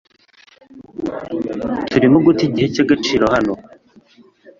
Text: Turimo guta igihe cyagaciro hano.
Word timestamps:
Turimo 1.91 2.17
guta 2.25 2.41
igihe 2.49 2.67
cyagaciro 2.75 3.25
hano. 3.33 3.53